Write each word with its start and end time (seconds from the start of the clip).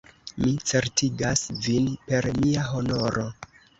Mi 0.43 0.53
certigas 0.69 1.43
vin 1.67 1.91
per 2.07 2.29
mia 2.39 2.65
honoro! 2.71 3.29